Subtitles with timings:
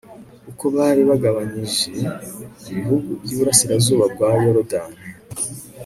[0.49, 1.87] uko bari bagabanyije
[2.73, 4.99] ibihugu by'iburasirazuba bwa yorudani